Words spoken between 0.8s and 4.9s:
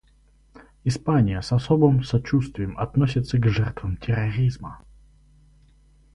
Испания с особым сочувствием относится к жертвам терроризма.